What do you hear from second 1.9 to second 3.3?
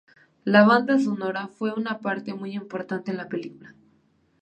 parte muy importante en la